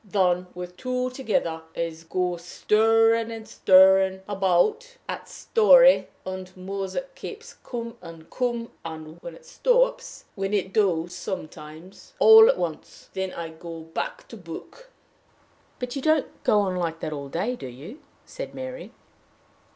[0.03, 6.47] Then, with the two together, I go stirring and stirring about at the story, and
[6.47, 12.49] the music keeps coming and coming; and when it stops, which it does sometimes all
[12.49, 14.89] at once, then I go back to the book."
[15.77, 18.91] "But you don't go on like that all day, do you?" said Mary.